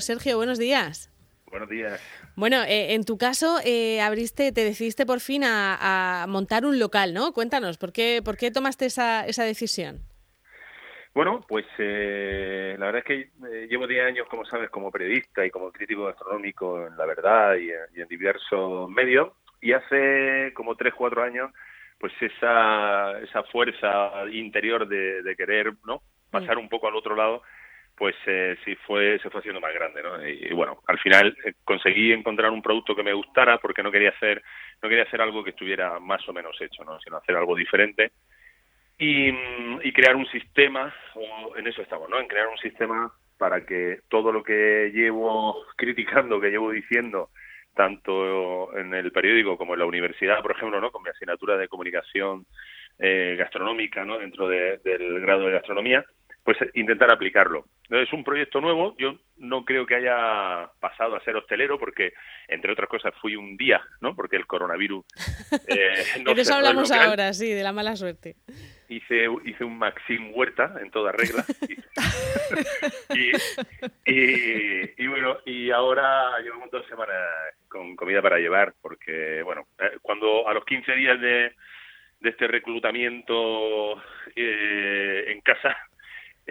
[0.00, 1.10] Sergio, buenos días.
[1.50, 2.00] Buenos días.
[2.36, 7.12] Bueno, eh, en tu caso, eh, abriste, te decidiste por fin a, montar un local,
[7.12, 7.32] ¿no?
[7.32, 9.98] Cuéntanos, ¿por qué, por qué tomaste esa, esa decisión?
[11.12, 15.50] Bueno, pues eh, la verdad es que llevo 10 años, como sabes, como periodista y
[15.50, 19.32] como crítico gastronómico en La Verdad y en, diversos medios.
[19.60, 21.50] Y hace como 3, 4 años,
[21.98, 26.60] pues esa, esa fuerza interior de, de querer no pasar mm.
[26.60, 27.42] un poco al otro lado,
[28.00, 30.26] pues eh, sí fue se fue haciendo más grande ¿no?
[30.26, 34.08] y, bueno al final eh, conseguí encontrar un producto que me gustara porque no quería
[34.08, 34.42] hacer
[34.82, 38.12] no quería hacer algo que estuviera más o menos hecho no sino hacer algo diferente.
[38.98, 43.12] Y, mm, y crear un sistema o en eso estamos no en crear un sistema
[43.36, 47.28] para que todo lo que llevo criticando que llevo diciendo
[47.74, 51.68] tanto en el periódico como en la universidad por ejemplo no con mi asignatura de
[51.68, 52.46] comunicación
[52.98, 56.02] eh, gastronómica no dentro del grado de gastronomía
[56.50, 57.64] pues intentar aplicarlo.
[57.90, 62.12] Es un proyecto nuevo, yo no creo que haya pasado a ser hostelero porque,
[62.48, 64.16] entre otras cosas, fui un día, ¿no?
[64.16, 65.04] Porque el coronavirus...
[65.66, 68.36] Eh, de eso hablamos ahora, sí, de la mala suerte.
[68.88, 71.44] Hice, hice un Maxim Huerta en toda regla.
[74.06, 77.16] y, bueno, y ahora llevamos dos semanas
[77.68, 81.52] con comida para llevar porque, bueno, eh, cuando a los 15 días de,
[82.20, 84.00] de este reclutamiento
[84.34, 85.76] eh, en casa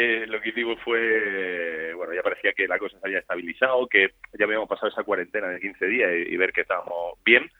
[0.00, 4.12] eh, lo que hicimos fue, bueno, ya parecía que la cosa se había estabilizado, que
[4.38, 7.50] ya habíamos pasado esa cuarentena de 15 días y, ver que estábamos bien,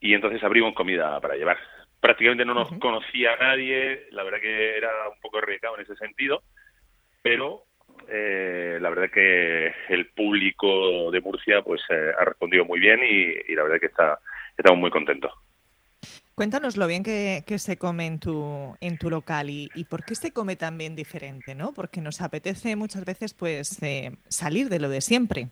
[0.00, 1.58] y entonces abrimos comida para llevar.
[2.00, 6.42] Prácticamente no nos conocía nadie, la verdad que era un poco arriesgado en ese sentido,
[7.20, 7.64] pero
[8.08, 13.52] eh, la verdad que el público de Murcia pues eh, ha respondido muy bien y,
[13.52, 14.18] y la verdad que está,
[14.56, 15.30] estamos muy contentos.
[16.36, 20.34] Cuéntanos lo bien que, se come en tu, en tu local y, por qué se
[20.34, 21.72] come tan bien diferente, ¿no?
[21.72, 25.46] Porque nos apetece muchas veces pues eh, salir de lo de siempre.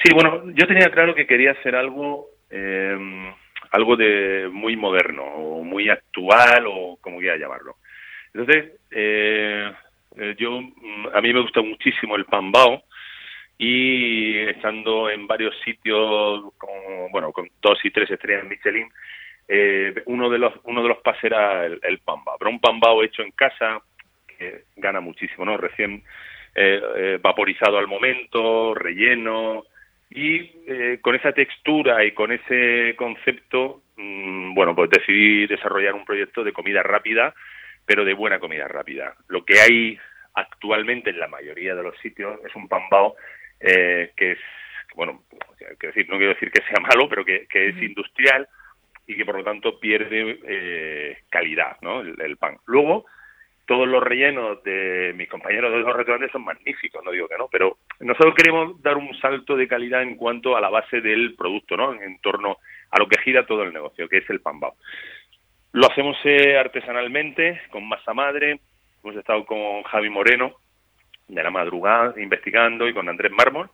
[0.00, 3.34] Sí, bueno, yo tenía claro que quería hacer algo, em,
[3.72, 7.74] algo de muy moderno o muy actual o como quiera llamarlo.
[8.32, 9.68] Entonces, eh,
[10.16, 10.60] eh, yo
[11.12, 12.84] a mí me gusta muchísimo el pan bao
[13.58, 18.88] y estando en varios sitios con, bueno, con dos y tres estrellas Michelin,
[19.48, 23.02] eh, uno de los uno de los pases era el, el pamba, pero un pambao
[23.02, 23.82] hecho en casa
[24.26, 25.56] que gana muchísimo, ¿no?
[25.56, 26.02] Recién
[26.54, 29.64] eh, eh, vaporizado al momento, relleno
[30.10, 36.44] y con esa textura y con ese concepto, mm, bueno, pues decidí desarrollar un proyecto
[36.44, 37.34] de comida rápida,
[37.86, 39.14] pero de buena comida rápida.
[39.28, 39.98] Lo que hay
[40.34, 43.16] actualmente en la mayoría de los sitios es un pambao
[43.58, 44.38] que es,
[44.94, 45.22] bueno,
[45.56, 48.46] quiero decir, no quiero decir que sea malo, pero que, que es industrial
[49.06, 52.00] y que por lo tanto pierde eh, calidad, ¿no?
[52.00, 52.58] El, pan.
[52.66, 53.04] Luego,
[53.66, 57.48] todos los rellenos de mis compañeros de los restaurantes son magníficos, no digo que no,
[57.50, 61.76] pero nosotros queremos dar un salto de calidad en cuanto a la base del producto,
[61.76, 61.94] ¿no?
[61.94, 62.58] En torno
[62.90, 64.74] a lo que gira todo el negocio, que es el pan bao.
[65.72, 68.60] Lo hacemos eh, artesanalmente, con masa madre.
[69.02, 70.56] Hemos estado con Javi Moreno,
[71.28, 73.70] de la madrugada, investigando, y con Andrés Mármol,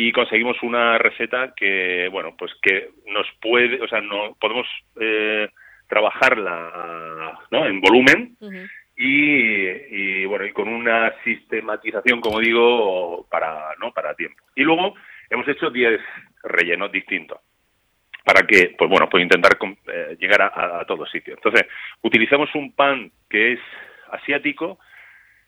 [0.00, 4.64] y conseguimos una receta que bueno pues que nos puede o sea no podemos
[5.00, 5.48] eh,
[5.88, 7.66] trabajarla ¿no?
[7.66, 8.36] en volumen
[8.96, 14.40] y, bueno y con una sistematización como digo para no para tiempo.
[14.54, 14.94] Y luego
[15.30, 16.00] hemos hecho 10
[16.44, 17.40] rellenos distintos
[18.24, 19.58] para que pues bueno pues intentar
[19.88, 21.66] eh, llegar a, a todos sitios entonces
[22.02, 23.60] utilizamos un pan que es
[24.12, 24.78] asiático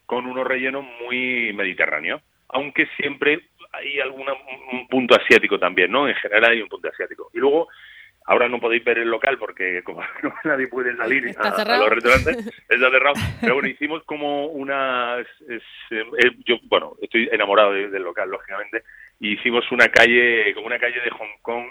[0.07, 4.33] con unos rellenos muy mediterráneos aunque siempre hay alguna,
[4.73, 6.09] un punto asiático también, ¿no?
[6.09, 7.31] En general hay un punto asiático.
[7.33, 7.69] Y luego,
[8.25, 10.03] ahora no podéis ver el local porque como
[10.45, 13.15] nadie puede salir a, los restaurantes, está cerrado.
[13.41, 15.19] Pero bueno, hicimos como una...
[15.21, 18.83] Eh, yo, bueno, estoy enamorado del local, lógicamente,
[19.21, 21.67] y hicimos una calle, como una calle de Hong Kong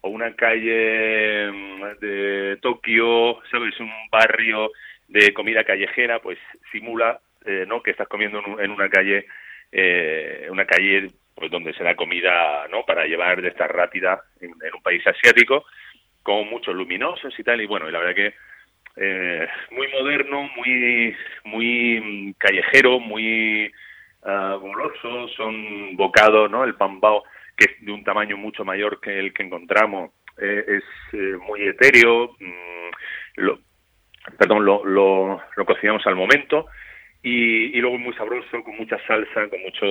[0.00, 3.78] o una calle mm, de Tokio, ¿sabes?
[3.80, 4.70] Un barrio
[5.08, 6.38] de comida callejera, pues
[6.72, 7.82] simula, eh, ¿no?
[7.82, 9.26] Que estás comiendo en una calle
[9.76, 11.10] eh, una calle
[11.44, 15.66] pues donde se da comida no para llevar de esta rápida en, un país asiático
[16.22, 18.34] con muchos luminosos y tal y bueno y la verdad que
[18.96, 21.14] eh, muy moderno muy
[21.44, 23.70] muy callejero muy
[24.22, 27.24] uh, son bocados no el pambao
[27.58, 31.60] que es de un tamaño mucho mayor que el que encontramos eh, es eh, muy
[31.60, 32.90] etéreo mm,
[33.42, 33.58] lo,
[34.38, 36.68] perdón lo, lo, lo cocinamos al momento
[37.26, 39.86] y, luego muy sabroso, con mucha salsa, con mucho,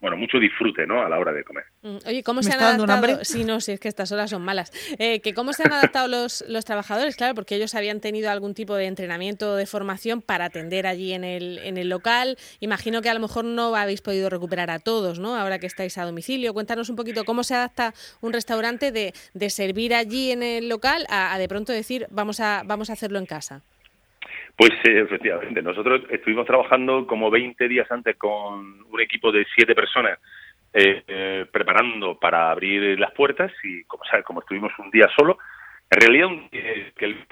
[0.00, 1.00] bueno, mucho disfrute, ¿no?
[1.00, 1.62] A la hora de comer.
[1.82, 3.24] Mm, oye, ¿cómo se han adaptado?
[3.24, 4.72] Sí, no, si es que estas horas son malas.
[4.98, 7.14] Eh, que ¿Cómo se han adaptado los, los trabajadores?
[7.14, 11.22] Claro, porque ellos habían tenido algún tipo de entrenamiento, de formación para atender allí en
[11.22, 12.36] el, en el local.
[12.58, 15.36] Imagino que a lo mejor no habéis podido recuperar a todos, ¿no?
[15.36, 16.54] Ahora que estáis a domicilio.
[16.54, 21.06] Cuéntanos un poquito cómo se adapta un restaurante de, de servir allí en el local
[21.08, 23.62] a, a de pronto decir, vamos a, vamos a hacerlo en casa.
[24.58, 30.18] Pues efectivamente, nosotros estuvimos trabajando como 20 días antes con un equipo de siete personas
[30.74, 35.38] eh, eh, preparando para abrir las puertas y como sabes, como estuvimos un día solo,
[35.88, 37.24] en realidad que el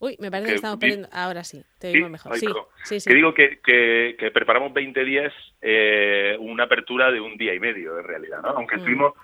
[0.00, 1.08] Uy, me parece que, estamos perdiendo.
[1.12, 2.36] Ahora sí, te digo mejor.
[2.36, 2.46] sí,
[2.82, 5.32] sí, sí, Que digo que, que, preparamos 20 días
[5.62, 8.50] eh, una apertura de un día y medio, en realidad, ¿no?
[8.50, 8.78] Aunque mm.
[8.80, 9.14] estuvimos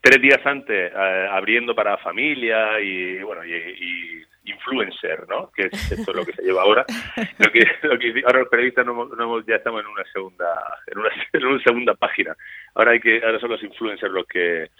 [0.00, 5.50] tres días antes abriendo para familia y, bueno, y influencer, ¿no?
[5.52, 6.84] Que es esto lo que se lleva ahora.
[7.38, 10.46] Lo que, lo que ahora los periodistas no, no, ya estamos en una segunda
[10.86, 12.36] en una, en una, segunda página.
[12.74, 14.70] Ahora hay que ahora son los influencers los que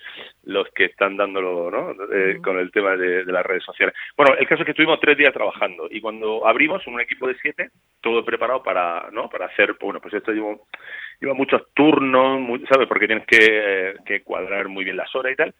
[0.44, 1.94] los que están dándolo, ¿no?
[2.12, 3.94] Eh, con el tema de, las redes sociales.
[4.16, 7.36] Bueno, el caso es que estuvimos tres días trabajando y cuando abrimos un equipo de
[7.40, 7.70] siete,
[8.00, 9.28] todo preparado para, ¿no?
[9.28, 10.56] Para hacer, bueno, pues esto lleva,
[11.20, 12.86] lleva muchos turnos, ¿sabes?
[12.88, 15.54] Porque tienes que, eh, que cuadrar muy bien las horas y tal.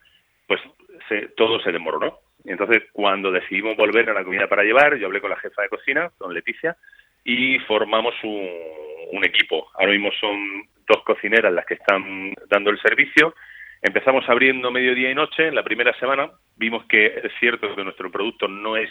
[0.47, 0.61] Pues
[1.09, 2.30] se, todo se demoró, ¿no?
[2.45, 5.69] Entonces, cuando decidimos volver a la comida para llevar, yo hablé con la jefa de
[5.69, 6.77] cocina, con Leticia,
[7.25, 9.69] y formamos un, equipo.
[9.75, 13.35] Ahora mismo son dos cocineras las que están dando el servicio.
[13.83, 15.49] Empezamos abriendo mediodía y noche.
[15.49, 18.89] En la primera semana vimos que es cierto que nuestro producto no es,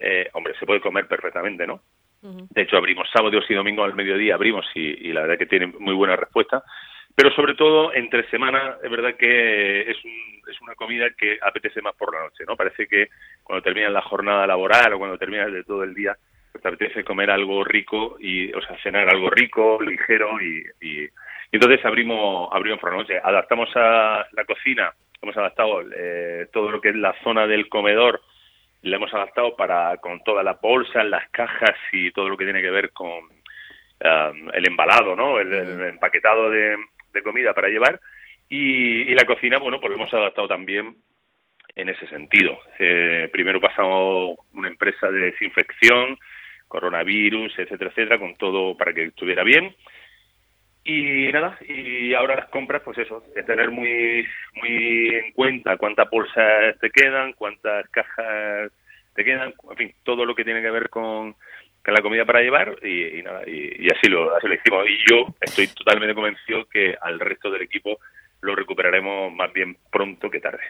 [0.00, 1.82] eh, hombre, se puede comer perfectamente, ¿no?
[2.22, 5.68] De hecho, abrimos sábados y domingos al mediodía, abrimos y, y la verdad que tiene
[5.68, 6.64] muy buena respuesta.
[7.20, 9.98] Pero sobre todo, entre semana, es verdad que es,
[10.50, 12.56] es una comida que apetece más por la noche, ¿no?
[12.56, 13.10] Parece que
[13.42, 16.16] cuando terminas la jornada laboral o cuando terminas de todo el día,
[16.50, 21.10] pues te apetece comer algo rico y, o sea, cenar algo rico, ligero y, y,
[21.52, 23.20] entonces abrimos, abrimos por la noche.
[23.22, 24.90] Adaptamos a la cocina,
[25.20, 28.22] hemos adaptado eh, todo lo que es la zona del comedor,
[28.80, 32.62] la hemos adaptado para con todas las bolsas, las cajas y todo lo que tiene
[32.62, 35.38] que ver con um, el embalado, ¿no?
[35.38, 35.52] el
[35.82, 36.78] empaquetado de,
[37.12, 38.00] de comida para llevar
[38.50, 40.96] y, la cocina, bueno, pues hemos adaptado también
[41.76, 42.58] en ese sentido.
[42.78, 46.18] Eh, primero pasamos una empresa de desinfección,
[46.66, 49.74] coronavirus, etcétera, etcétera, con todo para que estuviera bien.
[50.82, 56.10] Y nada, y ahora las compras, pues eso, es tener muy, muy en cuenta cuántas
[56.10, 58.72] bolsas te quedan, cuántas cajas
[59.14, 61.36] te quedan, en fin, todo lo que tiene que ver con,
[61.82, 64.86] que la comida para llevar y, nada, y, así, lo, así lo hicimos.
[64.88, 67.98] Y yo estoy totalmente convencido que al resto del equipo
[68.42, 70.60] lo recuperaremos más bien pronto que tarde.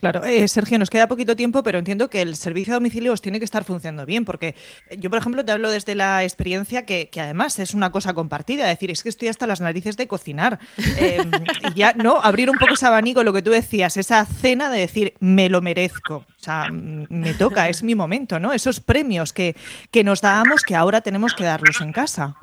[0.00, 3.22] Claro, eh, Sergio, nos queda poquito tiempo, pero entiendo que el servicio a domicilio os
[3.22, 4.54] tiene que estar funcionando bien, porque
[4.98, 8.76] yo, por ejemplo, te hablo desde la experiencia que, además es una cosa compartida, es
[8.76, 10.58] decir, es que estoy hasta las narices de cocinar.
[10.98, 11.30] Em,
[11.70, 12.20] y ya, ¿no?
[12.20, 15.62] Abrir un poco ese abanico, lo que tú decías, esa cena de decir, me lo
[15.62, 18.52] merezco, o sea, me toca, es mi momento, ¿no?
[18.52, 19.54] Esos premios que,
[19.90, 22.34] que nos dábamos que ahora tenemos que darlos en casa.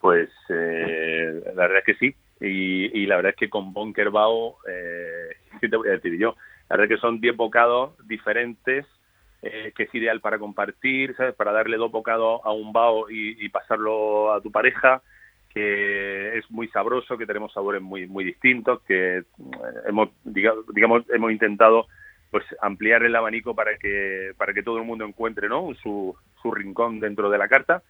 [0.00, 4.56] Pues eh, la verdad es que sí, y, la verdad es que con Bunker Bao,
[4.68, 6.36] eh, ¿qué te voy a decir yo?
[6.68, 8.86] La verdad es que son 10 bocados diferentes,
[9.42, 11.34] eh, que es ideal para compartir, ¿sabes?
[11.34, 15.02] Para darle dos bocados a un bao y, pasarlo a tu pareja,
[15.52, 19.24] que es muy sabroso, que tenemos sabores muy muy distintos, que eh,
[19.88, 21.86] hemos, digamos, hemos intentado
[22.30, 26.50] pues ampliar el abanico para que para que todo el mundo encuentre no su, su
[26.52, 27.82] rincón dentro de la carta.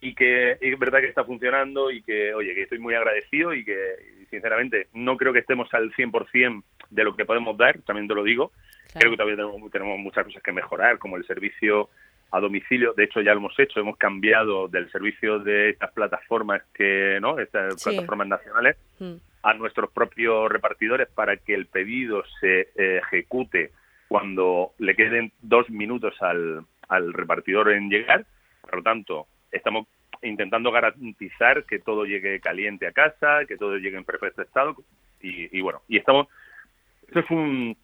[0.00, 3.64] Y que es verdad que está funcionando y que oye que estoy muy agradecido y
[3.64, 8.14] que sinceramente no creo que estemos al 100% de lo que podemos dar también te
[8.14, 8.52] lo digo.
[8.92, 11.88] Creo que todavía tenemos, tenemos muchas cosas que mejorar como el servicio
[12.32, 12.94] a domicilio.
[12.94, 17.38] De hecho ya lo hemos hecho hemos cambiado del servicio de estas plataformas que no
[17.38, 23.72] estas plataformas nacionales mm a nuestros propios repartidores para que el pedido se eh, ejecute
[24.08, 28.24] cuando le queden dos minutos al, al repartidor en llegar.
[28.62, 29.86] Por lo tanto, estamos
[30.22, 34.76] intentando garantizar que todo llegue caliente a casa, que todo llegue en perfecto estado
[35.20, 36.26] y, bueno, y estamos,
[37.06, 37.76] esto es un,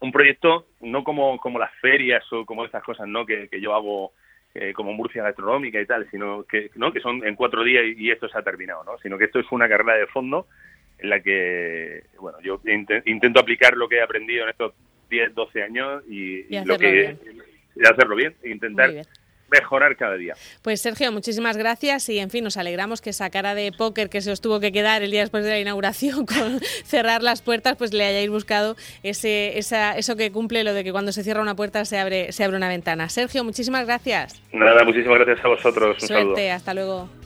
[0.00, 3.24] un proyecto no como, como las ferias o como estas cosas, ¿no?
[3.24, 4.12] Que, que yo hago
[4.54, 6.92] eh, como Murcia Gastronómica y tal, sino que, ¿no?
[6.92, 8.98] que son en cuatro días y, y esto se ha terminado, ¿no?
[8.98, 10.46] Sino que esto es una carrera de fondo
[11.02, 14.72] en la que, bueno, yo intento aplicar lo que he aprendido en estos
[15.10, 17.16] 10, 12 años y, lo que
[17.74, 18.90] y hacerlo bien, e intentar
[19.50, 20.34] mejorar cada día.
[20.62, 24.20] Pues Sergio, muchísimas gracias y en fin, nos alegramos que esa cara de póker que
[24.22, 27.76] se os tuvo que quedar el día después de la inauguración con cerrar las puertas,
[27.76, 31.42] pues le hayáis buscado ese, esa, eso que cumple lo de que cuando se cierra
[31.42, 33.08] una puerta se abre, se abre una ventana.
[33.08, 34.42] Sergio, muchísimas gracias.
[34.52, 36.02] Nada, muchísimas gracias a vosotros.
[36.02, 37.21] Un Suerte, hasta luego.